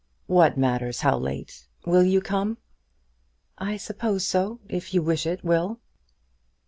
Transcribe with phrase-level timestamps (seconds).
[0.25, 1.67] "What matters how late?
[1.85, 2.57] Will you come?"
[3.59, 5.79] "I suppose so, if you wish it, Will."